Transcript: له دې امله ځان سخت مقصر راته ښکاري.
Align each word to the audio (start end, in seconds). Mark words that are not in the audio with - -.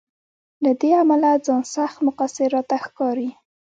له 0.63 0.71
دې 0.81 0.91
امله 1.01 1.29
ځان 1.45 1.61
سخت 1.75 1.97
مقصر 2.07 2.47
راته 2.55 2.75
ښکاري. 2.85 3.29